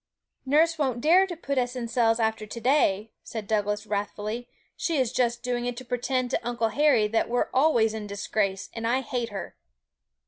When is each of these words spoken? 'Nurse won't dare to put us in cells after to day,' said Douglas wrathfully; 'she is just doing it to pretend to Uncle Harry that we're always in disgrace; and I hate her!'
'Nurse 0.47 0.79
won't 0.79 0.99
dare 0.99 1.27
to 1.27 1.35
put 1.37 1.59
us 1.59 1.75
in 1.75 1.87
cells 1.87 2.19
after 2.19 2.47
to 2.47 2.59
day,' 2.59 3.11
said 3.23 3.45
Douglas 3.45 3.85
wrathfully; 3.85 4.49
'she 4.75 4.97
is 4.97 5.11
just 5.13 5.43
doing 5.43 5.67
it 5.67 5.77
to 5.77 5.85
pretend 5.85 6.31
to 6.31 6.39
Uncle 6.41 6.69
Harry 6.69 7.07
that 7.07 7.29
we're 7.29 7.49
always 7.53 7.93
in 7.93 8.07
disgrace; 8.07 8.71
and 8.73 8.87
I 8.87 9.01
hate 9.01 9.29
her!' 9.29 9.55